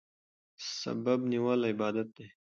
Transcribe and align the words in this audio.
سبب 0.81 1.19
نیول 1.31 1.61
عبادت 1.71 2.07
دی. 2.17 2.25